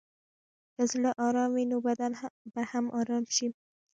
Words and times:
که 0.75 0.83
زړه 0.91 1.11
ارام 1.27 1.49
وي، 1.53 1.65
نو 1.71 1.77
بدن 1.87 2.11
به 2.53 2.61
هم 2.71 2.85
ارام 2.99 3.23
شي. 3.35 3.47